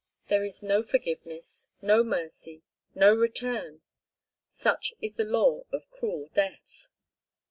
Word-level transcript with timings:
There 0.29 0.43
is 0.43 0.63
no 0.63 0.81
forgiveness, 0.81 1.67
no 1.79 2.03
mercy, 2.03 2.63
no 2.95 3.13
return—such 3.13 3.83
is 4.99 5.13
the 5.13 5.23
law 5.23 5.65
of 5.71 5.91
cruel 5.91 6.31
death. 6.33 6.89